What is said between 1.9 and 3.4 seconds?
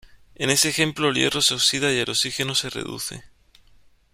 y el oxígeno se reduce.